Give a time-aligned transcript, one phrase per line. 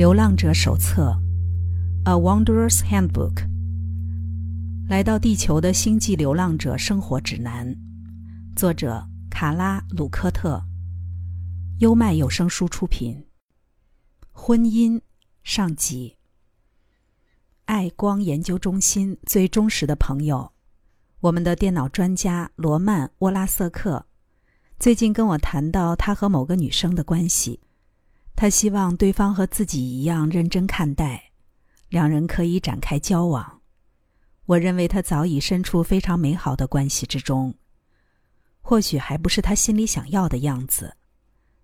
[0.00, 1.14] 流浪者手册，
[2.10, 3.34] 《A Wanderer's Handbook》。
[4.88, 7.76] 来到地球的星际流浪者生活指南，
[8.56, 10.64] 作者卡拉·鲁科特。
[11.80, 13.26] 优麦有声书出品。
[14.32, 14.98] 婚姻
[15.42, 16.16] 上集。
[17.66, 20.50] 爱光研究中心最忠实的朋友，
[21.20, 24.06] 我们的电脑专家罗曼·沃拉瑟克，
[24.78, 27.60] 最近跟我谈到他和某个女生的关系。
[28.40, 31.30] 他希望对方和自己一样认真看待，
[31.90, 33.60] 两人可以展开交往。
[34.46, 37.54] 我认为他早已身处非常美好的关系之中，
[38.62, 40.96] 或许还不是他心里想要的样子，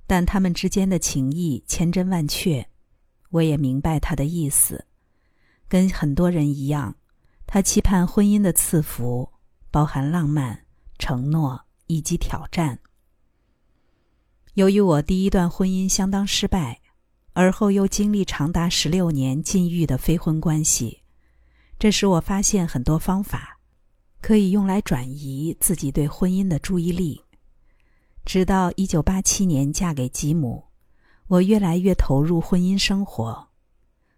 [0.06, 2.68] 但他们之间的情谊千真万确。
[3.30, 4.86] 我也明白他的意思，
[5.68, 6.95] 跟很多人一样，
[7.46, 9.26] 他期盼婚姻的赐福
[9.70, 10.66] 包含浪漫、
[10.98, 12.78] 承诺以及挑战。
[14.56, 16.80] 由于我第一段婚姻相当失败，
[17.34, 21.02] 而后又经历长达十六年禁欲的非婚关系，
[21.79, 23.60] 这使我发现很多方法
[24.23, 27.23] 可以用来转移自己对婚姻的注意力。
[28.24, 30.65] 直到一九八七年嫁给吉姆，
[31.26, 33.48] 我越来越投入婚姻生活。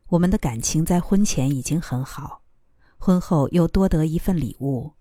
[0.07, 2.43] 我们的感情在婚前已经很好，
[2.97, 4.93] 婚后又多得一份礼物，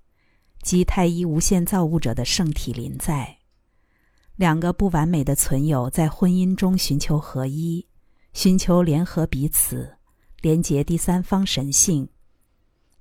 [0.63, 3.36] 即太一无限造物者的圣体临在。
[4.37, 7.87] 两个不完美的存有在婚姻中寻求合一，
[8.33, 9.97] 寻求联合彼此，
[10.41, 12.07] 连结第三方神性。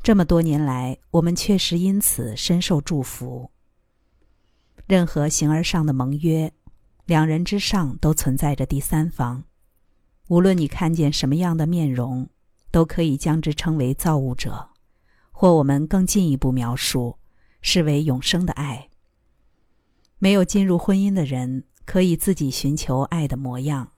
[0.03, 3.51] 这么多年来，我们确实因此深受祝福。
[4.87, 6.51] 任何形而上的盟约，
[7.05, 9.45] 两人之上都存在着第三方。
[10.29, 12.27] 无论你看见什么样的面容，
[12.71, 14.71] 都可以将之称为造物者，
[15.33, 17.19] 或我们更进一步描述，
[17.61, 18.89] 视为永生的爱。
[20.19, 23.89] 没有进入婚姻的人，可以自己寻求爱的模样；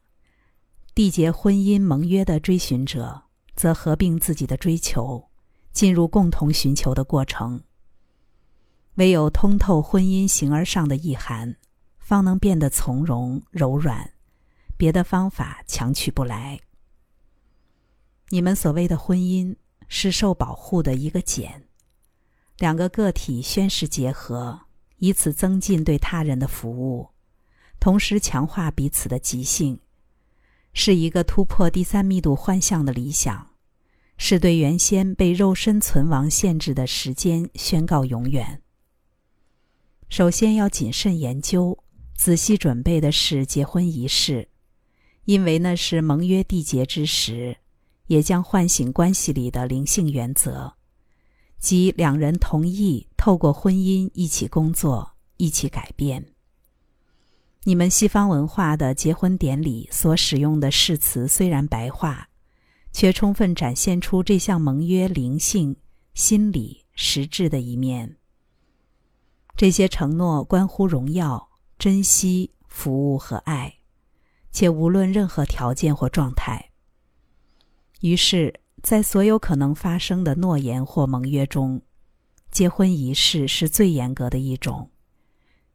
[0.94, 3.22] 缔结婚姻盟约的追寻者，
[3.54, 5.28] 则合并自己的追求，
[5.72, 7.62] 进入共同寻求的过程。
[8.96, 11.56] 唯有通透婚姻形而上的意涵，
[11.98, 14.10] 方能变得从容柔软，
[14.76, 16.58] 别的方法强取不来。
[18.30, 19.54] 你们所谓的婚姻，
[19.86, 21.68] 是受保护的一个茧，
[22.58, 24.67] 两个个体宣誓结合。
[24.98, 27.08] 以此增进对他人的服务，
[27.80, 29.78] 同时强化彼此的极性，
[30.72, 33.50] 是一个突破第三密度幻象的理想，
[34.16, 38.60] 是对原先被肉身存亡限制的时间宣告永远。
[40.08, 41.78] 首先要谨慎研究、
[42.16, 44.48] 仔细准备的是结婚仪式，
[45.26, 47.58] 因为那是盟约缔结之时，
[48.06, 50.77] 也将唤醒关系里的灵性原则。
[51.58, 56.24] 即两人同意透过婚姻一起工作、一起改变。
[57.64, 62.28] 你们西方文化的结婚典礼所使用的誓词虽然白话，
[62.92, 65.76] 却充分展现出这项盟约灵性、
[66.14, 68.16] 心理、实质的一面。
[69.56, 73.78] 这些承诺关乎荣耀、珍惜、服务和爱，
[74.52, 76.70] 且无论任何条件或状态。
[78.00, 78.60] 于是。
[78.82, 81.82] 在所有可能发生的诺言或盟约中，
[82.50, 84.90] 结婚仪式是最严格的一种，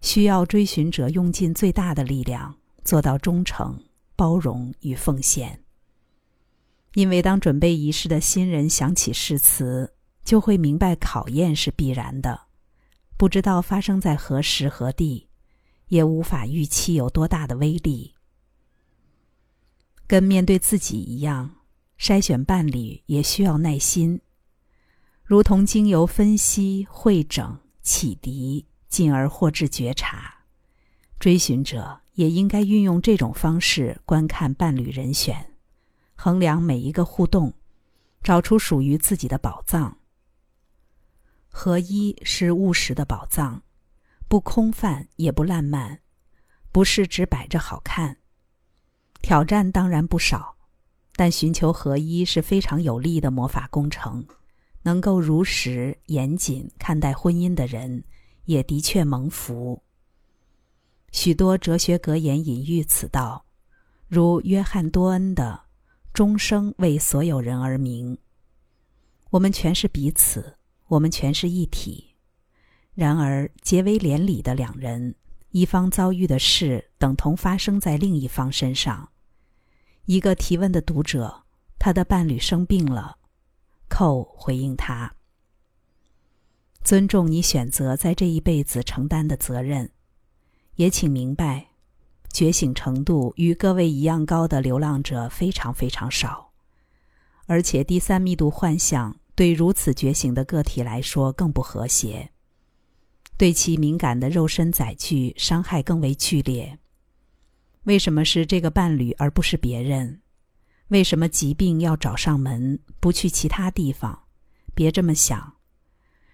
[0.02, 3.78] 需要追寻者用尽最大的力量做到忠诚、
[4.16, 5.64] 包容与奉献。
[6.94, 9.94] 因为当准备仪式的新人想起誓词，
[10.24, 12.40] 就会明白考验是必然的，
[13.18, 15.28] 不知道发生在何时何地，
[15.90, 18.14] 也无法预期有多大的威力，
[20.08, 21.56] 跟面对自己一样。
[22.04, 24.20] 筛选伴侣也需要耐心，
[25.24, 30.44] 如同经由分析、会诊、启迪，进而获致觉察。
[31.18, 35.54] 追寻者也应该运用这种方式观看伴侣人选，
[36.14, 37.54] 衡量每一个互动，
[38.22, 40.00] 找出属于自己的宝藏。
[41.48, 43.64] 合一是务实的宝藏，
[44.28, 46.02] 不空泛也不烂漫，
[46.74, 48.18] 不是只摆着好看。
[49.22, 50.53] 挑战当然不少。
[51.16, 54.26] 但寻求合一是非常有利的魔法工程，
[54.82, 58.04] 能够如实严谨看待婚姻的人，
[58.46, 59.82] 也的确蒙福。
[61.12, 63.46] 许多哲学格言隐喻此道，
[64.08, 65.62] 如约翰多恩的
[66.12, 68.18] “终生为所有人而鸣”。
[69.30, 70.58] 我们全是彼此，
[70.88, 72.16] 我们全是一体。
[72.96, 75.16] 然而，结为连理的两人，
[75.52, 79.10] 一方遭遇的事等同发生在另一方身上。
[80.06, 81.44] 一个提问的读者，
[81.80, 83.18] 他的伴侣生病了。
[83.88, 85.14] 寇回应他
[86.84, 89.92] ：“尊重你选择在这一辈子承担的责任，
[90.76, 91.68] 也请明白，
[92.32, 96.52] 觉醒程度与各位一样高的流浪者非常非常少，
[97.46, 102.32] 而且第三密度幻象对如此觉醒的个体来说更不和谐，
[103.38, 106.80] 对其敏感的肉身载具伤害更为剧烈。
[107.84, 110.22] 为什么是这个伴侣而不是别人？
[110.88, 114.24] 为什么疾病要找上门，不去其他地方？
[114.74, 115.56] 别这么想，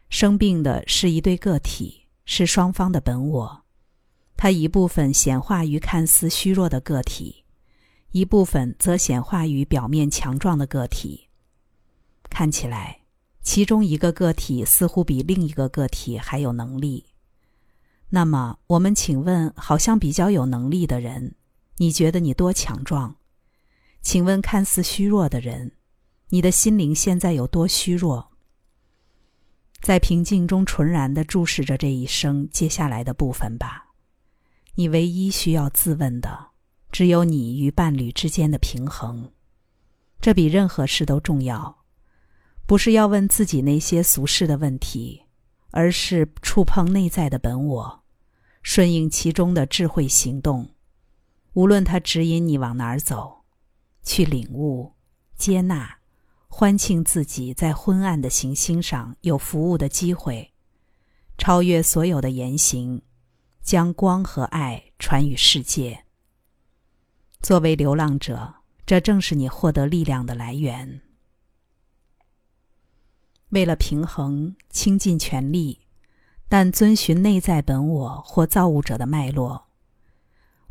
[0.10, 3.64] 生病的是一对个体，是双方的本我。
[4.38, 7.44] 它一部分显化于看似虚弱的个体，
[8.12, 11.30] 一部分则显化于表面强壮的个体。
[12.30, 13.02] 看起来，
[13.42, 17.06] 其中一个个体似乎比另一个个体还有能力。
[18.10, 21.36] 那么，我们请问，好像比较有能力的人。
[21.82, 23.16] 你觉得你多强壮？
[24.02, 25.72] 请问，看似虚弱的人，
[26.28, 28.32] 你的心灵现在有多虚弱？
[29.80, 33.94] 在平静中纯然的注视着这一生接下来的部分吧。
[34.76, 36.48] 你唯一需要自问的，
[36.92, 39.32] 只有你与伴侣之间的平衡。
[40.20, 41.86] 这比任何事都重要。
[42.66, 45.24] 不是要问自己那些俗世的问题，
[45.72, 48.04] 而是触碰内在的本我，
[48.62, 50.72] 顺应其中的智慧行动。
[51.60, 53.44] 无论他指引你往哪儿走，
[54.02, 54.94] 去领悟、
[55.36, 55.98] 接纳、
[56.48, 60.54] 欢庆自己在昏暗的行星上有服务的机会，
[61.38, 63.02] 超越所有的言行，
[63.62, 66.06] 将光和爱传与世界。
[67.42, 68.54] 作为流浪者，
[68.86, 71.02] 这正是你获得力量的来源。
[73.50, 75.82] 为了平衡，倾尽全力，
[76.48, 79.69] 但遵循内在本我或造物者的脉络。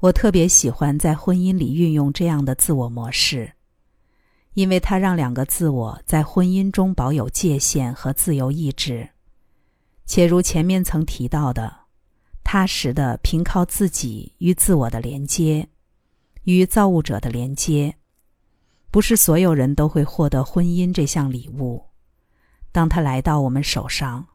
[0.00, 3.53] 我特别喜欢在婚姻里运用这样的自我模式，
[4.55, 9.09] 因为它让两个自我在婚姻中保有界限和自由意志，
[10.06, 11.75] 且如前面曾提到的，
[12.45, 15.69] 踏实的凭靠自己与自我的连接，
[16.45, 17.97] 与造物者的连接。
[18.93, 21.85] 不是所有人都会获得婚姻这项礼物，
[22.71, 24.29] 当他来到我们手上，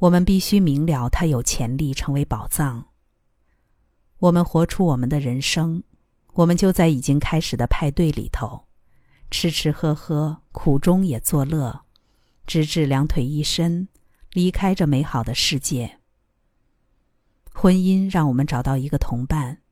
[0.00, 2.84] 我们必须明了他有潜力成为宝藏。
[4.18, 5.82] 我们活出我们的人生，
[6.32, 8.66] 我们就在已经开始的派对里头，
[9.30, 11.82] 吃吃喝喝，苦中也作乐，
[12.46, 13.88] 直至两腿一伸，
[14.32, 15.98] 离开这美好的世界。
[17.52, 19.62] 婚姻让我们找到一个同伴，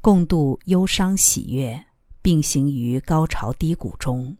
[0.00, 1.86] 共度忧伤喜悦，
[2.20, 4.36] 并行于高潮低谷中。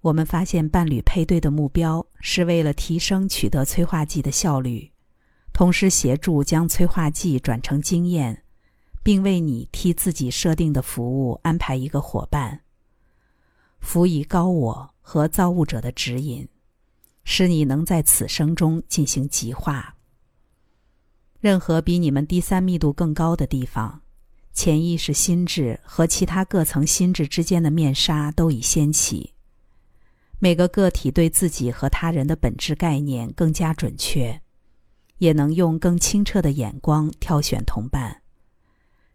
[0.00, 4.92] 我们发现伴侣配对的目标是为了提升取得催化剂的效率。
[5.58, 8.44] 同时协助将催化剂转成经验，
[9.02, 12.60] 并为你替自己设定的服务安排一个伙伴。
[13.80, 16.48] 辅以高我和造物者的指引，
[17.24, 19.96] 使你能在此生中进行极化。
[21.40, 24.02] 任何比你们第三密度更高的地方，
[24.52, 29.34] 潜意识心智和其他各层心智之间的面纱都已掀起。
[30.38, 34.40] 每个个体对自己和他人的本质概念更加准确。
[35.18, 38.22] 也能用更清澈的眼光挑选同伴，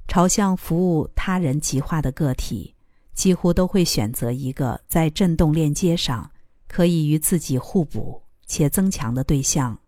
[0.08, 2.76] 朝向服务他人极化的个体，
[3.14, 6.30] 几乎都会选择一个在振动链接上
[6.68, 9.80] 可以与自己互补且增强的对象。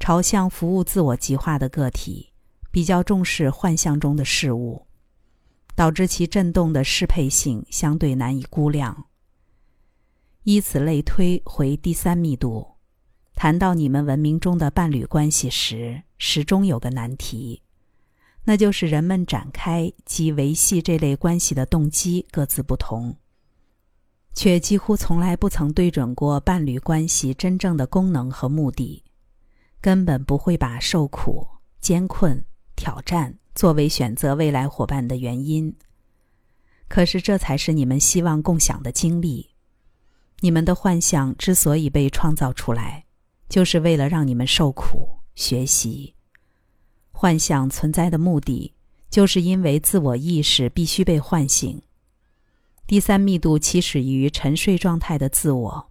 [0.00, 2.32] 朝向服务自我极化的个体，
[2.70, 4.86] 比较重视幻象中的事物，
[5.74, 9.06] 导致其振动的适配性相对难以估量。
[10.44, 12.77] 以此类推，回第三密度。
[13.38, 17.62] 谈到你们文明中的伴侣关系时，始终有个难题，
[18.42, 23.14] 那就是人们展开及维系这类关系的动机各自不同，
[24.34, 29.04] 却几乎从来不曾对准过伴侣关系真正的功能和目的，
[29.80, 31.46] 根本不会把受苦、
[31.80, 35.72] 艰困、挑战作为选择未来伙伴的原因。
[36.88, 39.50] 可是，这才是你们希望共享的经历。
[40.40, 43.04] 你们的幻想之所以被创造出来。
[43.48, 46.14] 就是为了让你们受苦学习。
[47.10, 48.74] 幻象存在的目的，
[49.10, 51.82] 就是因为自我意识必须被唤醒。
[52.86, 55.90] 第三密度起始于沉睡状态的自我，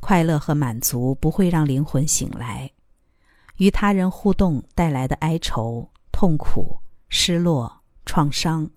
[0.00, 2.70] 快乐和满足不会让灵魂醒来。
[3.56, 6.78] 与他人互动带来的哀愁、痛苦、
[7.08, 8.70] 失落、创伤，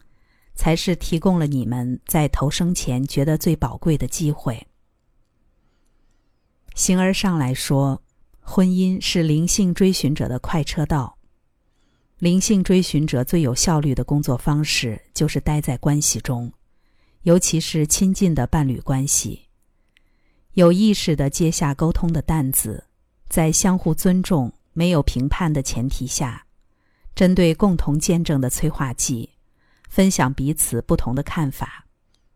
[0.55, 4.68] 才是提供了你们在投生前觉得最宝贵的机会。
[6.79, 8.01] 形而上来说，
[8.39, 11.17] 婚姻是灵性追寻者的快车道。
[12.19, 16.49] 灵性追寻者最有效率的工作方式就是待在关系中，
[17.23, 19.41] 尤其是亲近的伴侣关系，
[20.53, 22.85] 有意识的接下沟通的担子，
[23.27, 26.45] 在相互尊重、没有评判的前提下，
[27.13, 29.29] 针对共同见证的催化剂，
[29.89, 31.85] 分享彼此不同的看法，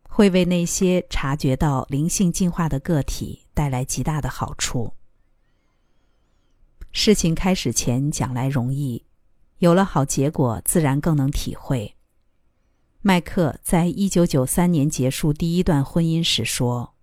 [0.06, 4.92] 会为那些察觉到灵性进化的个体带来极大的好处。
[6.92, 9.04] 事情开始前讲来容易，
[9.58, 11.96] 有了好结果，自然更能体会。
[13.00, 16.94] 麦克在一九九三年结束第一段婚姻时说：“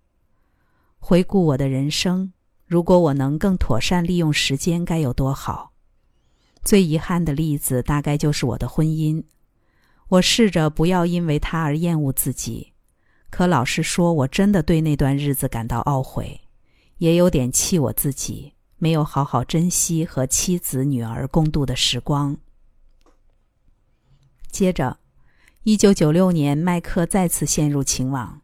[0.98, 2.32] 回顾我的人生，
[2.66, 5.72] 如果我能更妥善利用时间，该有多好！
[6.64, 9.22] 最遗憾的例子，大概就是我的婚姻。
[10.08, 12.72] 我试着不要因为他而厌恶自己，
[13.30, 16.41] 可老实说，我真的对那段日子感到懊悔，
[17.02, 22.36] 也有点气我自己。”没有好好珍惜和妻子、女儿共度的时光。
[24.50, 24.98] 接着，
[25.62, 28.40] 一九九六年，麦克再次陷入情网。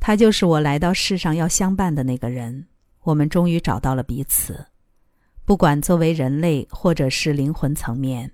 [0.00, 2.66] 他就是我来到世上要相伴的那个人。
[3.02, 4.66] 我们终于找到了彼此。
[5.44, 8.32] 不管作为人类，或者是灵魂层面，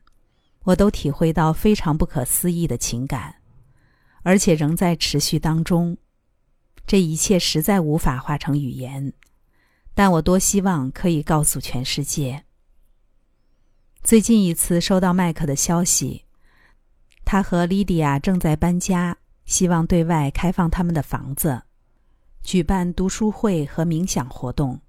[0.65, 3.35] 我都体会到非常不可思议的情感，
[4.23, 5.99] 而且仍在持续当中。
[6.87, 9.13] 这一切实在无法化成语言。
[9.95, 12.45] 但我多希望可以告诉全世界。
[14.03, 16.25] 最近一次收到麦克的消息，
[17.25, 19.17] 他和莉迪亚正在搬家，
[19.47, 21.63] 希望对外开放他们的房子，
[22.43, 24.81] 举办读书会和冥想活动，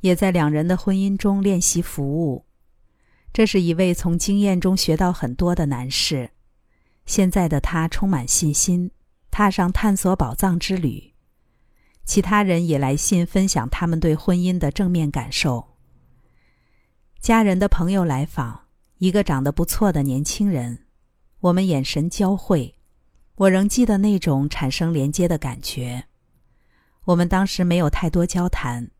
[0.00, 2.44] 也在两人的婚姻中练习服务。
[3.32, 6.30] 这是一位从经验中学到很多的男士。
[7.06, 8.90] 现在的他充满信心，
[9.30, 11.11] 踏上探索宝藏之旅。
[12.04, 15.76] 其他人也来信分享他们对婚姻的正面感受。
[17.20, 18.66] 家人的朋友来访，
[18.98, 20.86] 一个长得不错的年轻人，
[21.38, 22.74] 我们眼神交汇，
[23.36, 26.04] 我仍记得那种产生连接的感觉。
[27.04, 28.90] 我们当时没有太多交谈，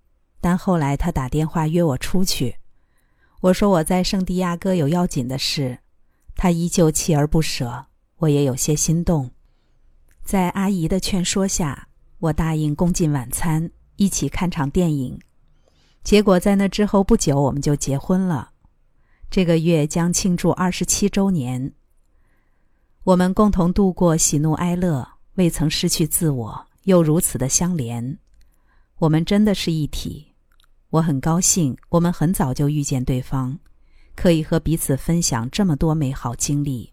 [0.41, 2.57] 但后来他打电话约我出去。
[3.41, 5.81] 我说我在圣地亚哥有要紧的事，
[6.37, 7.87] 他依旧锲而不舍，
[8.19, 9.33] 我也有些心动。
[10.23, 11.89] 在阿姨的劝说下。
[12.23, 15.19] 我答应共进晚餐，一起看场电影。
[16.05, 18.53] 结果在那之后不久，我们就结婚了。
[19.29, 21.73] 这个月将庆祝二十七周年。
[23.03, 28.17] 我们共同度过喜怒哀乐，未曾失去自我，又如此的相连。
[28.99, 30.29] 我们真的是一体。
[30.91, 33.59] 我很高兴，我们很早就遇见对方，
[34.15, 36.93] 可以和彼此分享这么多美好经历。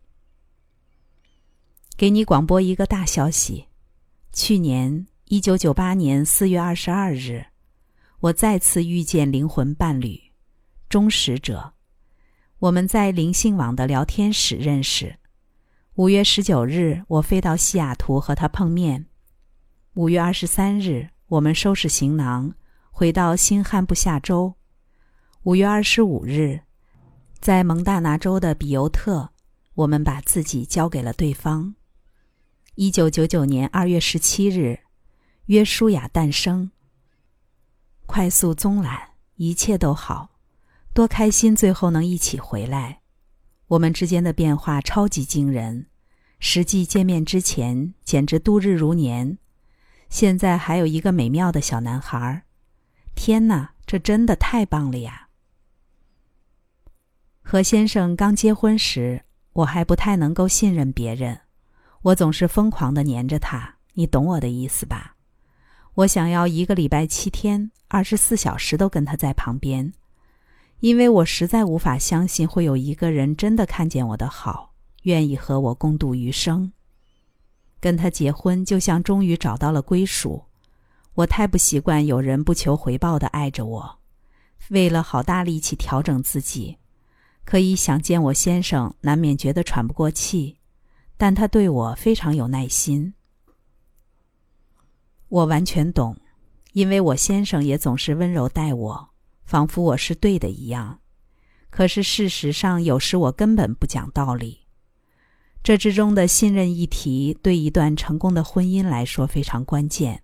[1.96, 3.68] 给你广播一个大消息：
[4.34, 5.06] 去年。
[5.30, 7.46] 一九九八年四月二十二日，
[8.20, 10.20] 我再次遇见灵魂伴侣，
[10.90, 11.74] 忠实者。
[12.58, 15.20] 我们在灵性网的聊天室认识。
[15.98, 19.06] 五月十九日，我飞到西雅图和他碰面。
[19.94, 22.56] 五月二十三日，我们收拾行囊
[22.90, 24.56] 回到新罕布夏州。
[25.44, 26.62] 五月二十五日，
[27.40, 29.30] 在蒙大拿州的比尤特，
[29.76, 31.76] 我们把自己交给了对方。
[32.74, 34.80] 一九九九年二月十七日。
[35.50, 36.70] 约书亚诞生。
[38.06, 39.00] 快速棕缆，
[39.38, 40.30] 一切都好，
[40.94, 41.56] 多开心！
[41.56, 43.02] 最后能一起回来，
[43.66, 45.88] 我们之间的变化超级惊人。
[46.40, 49.40] 实际见面之前，简直度日如年。
[50.08, 52.44] 现在还有一个美妙的小男孩儿。
[53.16, 55.30] 天哪，这真的太棒了呀！
[57.42, 61.42] 何先生刚结婚时，我还不太能够信任别人，
[62.04, 65.16] 我总是疯狂的黏着他，你懂我的意思吧？
[66.00, 69.92] 我想要一个礼拜七天，二十四小时都跟他在旁边，
[70.80, 74.72] 因为我实在无法相信会有一个人真的看见我的好，
[75.04, 76.72] 愿意和我共度余生。
[77.82, 80.42] 跟他结婚，就像终于找到了归属。
[81.16, 84.00] 我太不习惯有人不求回报的爱着我，
[84.70, 86.78] 为了好大力气调整自己，
[87.44, 90.56] 可以想见我先生难免觉得喘不过气，
[91.18, 93.14] 但他对我非常有耐心。
[95.30, 96.18] 我完全懂，
[96.74, 99.10] 因为我先生也总是温柔待我，
[99.46, 101.00] 仿佛我是对的一样。
[101.70, 104.62] 可是事实上，有时我根本不讲道理。
[105.62, 110.24] 这之中的信任议题，对一段成功的婚姻来说非常关键。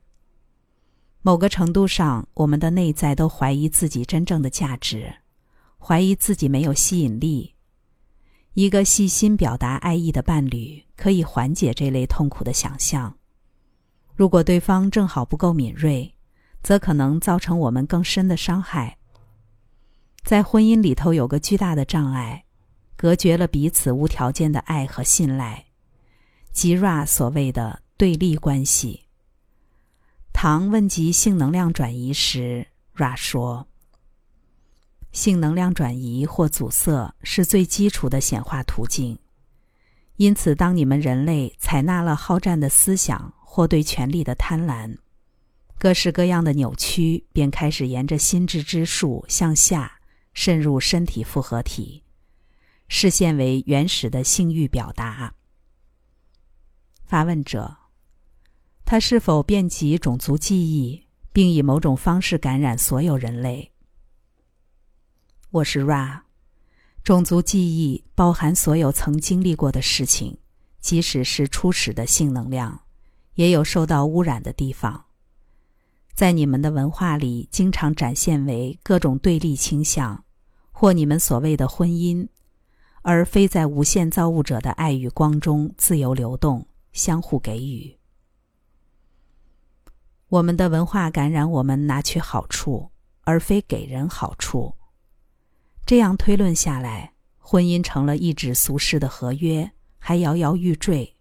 [1.22, 5.14] 某个程度上，我们的内在都怀疑自己真正的价值，
[5.78, 7.54] 怀疑自己没有吸引力。
[8.54, 13.18] 一个细心表达爱意的伴侣，可以缓解这类痛苦的想象。
[14.16, 16.16] 如果对方正好不够敏锐，
[16.64, 18.98] 则可能造成我们更深的伤害。
[20.24, 22.46] 在婚姻里头有个巨大的障碍，
[22.96, 25.66] 隔绝了彼此无条件的爱和信赖，
[26.52, 29.02] 即 Ra 所谓的对立关系。
[30.32, 33.68] 唐问及性能量转移时，Ra 说
[35.12, 39.20] ：“性能量转移或阻塞是最基础的显化途径。
[40.16, 44.98] 因此，当你们人类采纳了好战的思想或对权力的贪婪，
[45.80, 50.02] 各式各样的扭曲便开始沿着心智之树向下
[50.34, 52.04] 渗入身体复合体，
[52.90, 55.34] 视现为原始的性欲表达。
[57.06, 57.78] 发问者：
[58.84, 63.72] 他是否遍及种族记忆，并以某种方式感染所有人类？
[65.52, 66.24] 我是 Ra。
[67.06, 70.40] 种族记忆包含所有曾经历过的事情，
[70.82, 72.82] 即使是初始的性能量，
[73.36, 75.06] 也有受到污染的地方。
[76.14, 80.24] 在你们的文化里，经常展现为各种对立倾向，
[80.72, 82.28] 或你们所谓的婚姻，
[83.02, 87.98] 而非在无限造物者的爱与光中自由流动、相互给予。
[90.30, 94.76] 我们的文化感染我们拿取好处，而非给人好处。
[95.86, 101.15] 这样推论下来，婚姻成了一纸俗世的合约，还摇摇欲坠。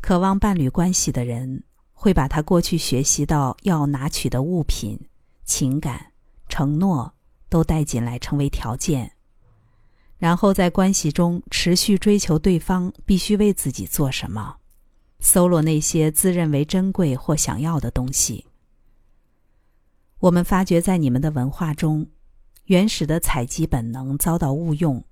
[0.00, 4.98] 渴望伴侣关系的人会把他过去学习到要拿取的物品、
[5.44, 6.12] 情感、
[6.48, 7.14] 承诺
[7.48, 9.12] 都带进来，成为条件，
[10.16, 14.56] 然后在关系中持续追求对方必须为自己做什么，
[15.20, 18.46] 搜罗那些自认为珍贵或想要的东西。
[20.20, 22.08] 我们发觉在你们的文化中。
[22.64, 25.02] 原始的采集本能遭到误用，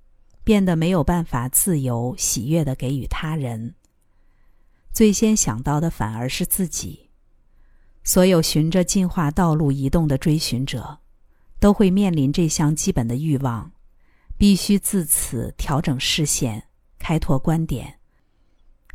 [0.43, 3.73] 变得没有办法自由喜悦的给予他人。
[4.97, 7.11] 最先想到的反而是自己。
[8.03, 10.97] 所有循着进化道路移动的追寻者，
[11.59, 13.71] 都会面临这项基本的欲望，
[14.39, 16.63] 必须自此调整视线，
[16.97, 17.99] 开拓观点，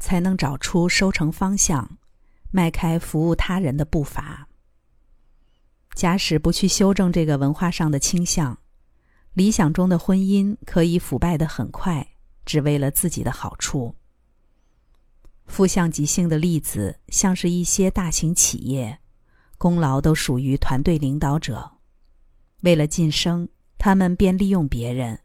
[0.01, 1.89] 才能找出收成方向，
[2.51, 4.49] 迈开服务他人的步伐。
[5.95, 8.59] 假使不去修正这个文化上的倾向，
[9.35, 12.05] 理想中的婚姻可以腐败的很快，
[12.45, 13.95] 只为了自己的好处。
[15.53, 18.99] 负向极性的例子，像是一些大型企业，
[19.59, 21.73] 功劳都属于团队领导者，
[22.63, 23.47] 为了晋升，
[23.77, 25.21] 他们便利用别人，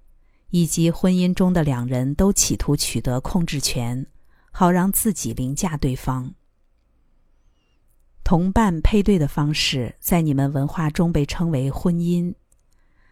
[0.49, 4.05] 以及婚姻中的两人都企图取得控制权，
[4.51, 6.33] 好让自己凌驾对方。
[8.25, 12.35] 同伴配对的方式在你们文化中被称为婚姻，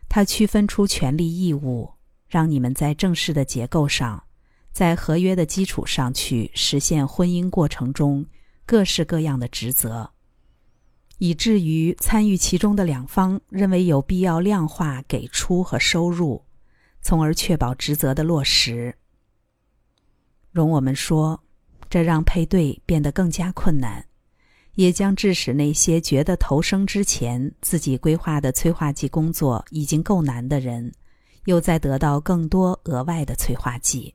[0.09, 1.93] 它区分出权利义务，
[2.27, 4.24] 让你们在正式的结构上，
[4.75, 8.25] 在合约的基础上去实现婚姻过程中
[8.65, 10.11] 各式各样的职责，
[11.17, 16.43] 以至于参与其中的两方认为有必要量化给出和收入，
[17.01, 18.93] 从而确保职责的落实。
[20.51, 21.41] 容我们说，
[21.89, 24.05] 这让配对变得更加困难。
[24.73, 30.91] 也将致使那些觉得投生之前自己规划的催化剂工作已经够难的人，
[31.45, 34.13] 又再得到更多额外的催化剂。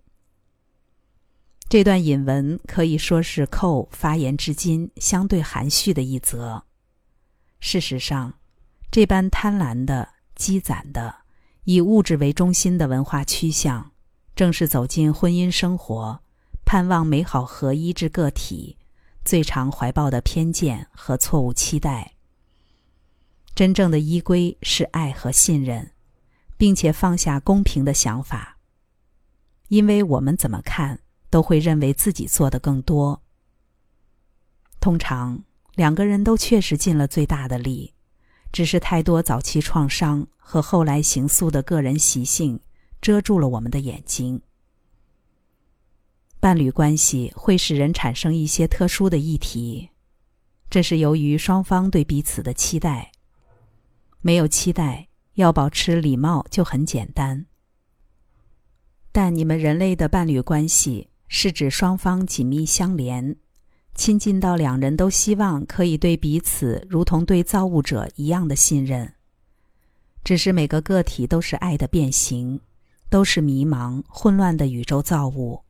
[1.71, 6.65] 这段引文可以说是寇发言至今相对含蓄的一则。
[7.61, 8.35] 事实上，
[8.91, 11.19] 这般贪婪的、积攒的、
[11.63, 13.93] 以物质为中心的文化趋向，
[14.35, 16.21] 正是走进婚姻生活、
[16.65, 18.77] 盼望美好合一之个体。
[19.25, 22.15] 最常怀抱的偏见和错误期待。
[23.55, 25.93] 真正的依归是爱和信任，
[26.57, 28.59] 并且放下公平的想法。
[29.69, 30.99] 因为我们怎么看
[31.31, 33.23] 都会认为自己做的更多。
[34.81, 35.43] 通常
[35.75, 37.95] 两个人都确实尽了最大的力，
[38.53, 42.61] 只是太多早期创伤和后来形塑的个人习性
[43.01, 44.43] 遮住了我们的眼睛。
[46.41, 49.91] 伴侣关系会使人产生一些特殊的议题，
[50.71, 53.13] 这是由于双方对彼此的期待。
[54.23, 57.47] 没有期待，要保持礼貌就很简单。
[59.13, 63.37] 但你们人类的伴侣关系是指双方紧密相连，
[63.95, 69.15] 亲近到两人都希望可以对彼此如同对造物者一样的信任。
[70.25, 72.61] 只是每个个体都是爱的变形，
[73.09, 75.63] 都是迷茫混乱的宇宙造物。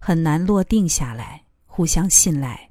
[0.00, 2.70] 很难落定下来，互相信赖。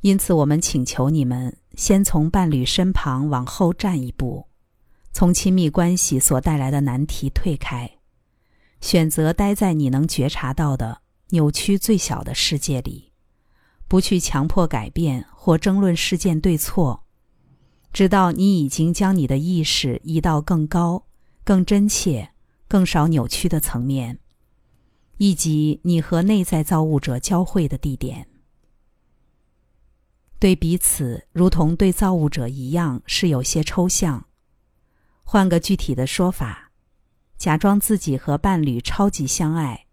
[0.00, 4.48] 因此，我们请求你们先从伴侣身旁往后站一步，
[5.12, 7.88] 从亲密关系所带来的难题退开，
[8.82, 13.12] 选择待在你能觉察到的扭曲最小的世界里，
[13.88, 17.04] 不去强迫改变或争论事件对错，
[17.94, 21.06] 直到你已经将你的意识移到更高、
[21.42, 22.32] 更真切、
[22.68, 24.18] 更少扭曲的层面。
[25.18, 28.26] 以及你和内在造物者交汇的地点，
[30.40, 34.26] 对彼此如同对造物者一样是有些抽象。
[35.22, 36.71] 换个具体的说法，
[37.42, 39.86] 假装自己和伴侣超级相爱，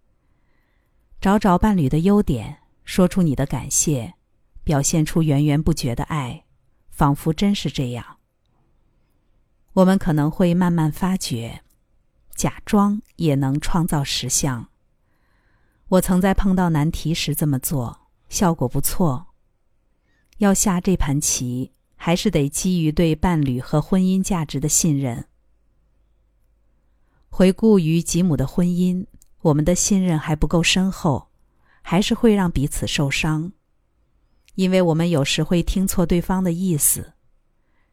[1.20, 4.14] 找找伴侣的优点，说出你的感谢，
[4.64, 6.46] 表现出源源不绝的爱，
[6.92, 8.18] 仿佛真是这样。
[9.74, 11.64] 我们可能会慢慢发觉，
[12.36, 14.70] 假装也能创造实相。
[15.88, 19.30] 我曾在碰到难题时这么做，效果不错。
[20.38, 25.29] 要下这盘棋，还是得基于对伴侣和婚姻价值的信任。
[27.30, 29.06] 回顾与吉姆的婚姻，
[29.42, 31.30] 我们的信任还不够深厚，
[31.82, 33.52] 还是会让彼此受伤，
[34.56, 37.14] 因为我们有时会听错对方的意思。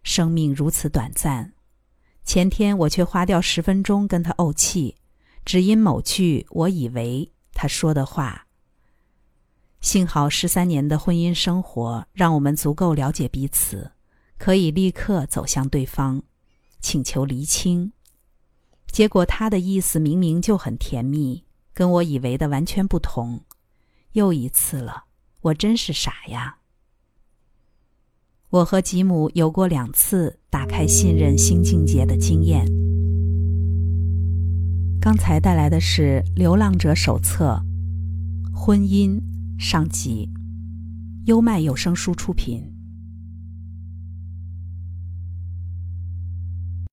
[0.03, 1.53] 生命如此短暂，
[2.25, 4.96] 前天我却花掉十分钟跟他怄气，
[5.44, 7.33] 只因某句我以为。
[7.59, 8.46] 他说的话。
[9.81, 13.90] 幸好十三年的婚姻生活让我们足够了解彼此，
[14.37, 16.22] 可以立刻走向对方，
[16.81, 17.92] 请求厘清。
[18.97, 23.39] 结果他的意思明明就很甜蜜，跟我以为的完全不同。
[24.13, 25.05] 又一次了，
[25.43, 26.57] 我真是傻呀！
[28.49, 32.65] 我和吉姆有过两次打开信任新境界的经验。
[34.99, 37.63] 刚才带来的是《流浪者手册》，
[38.59, 39.21] 婚姻
[39.59, 40.27] 上集，
[41.27, 42.65] 优麦有声书出品。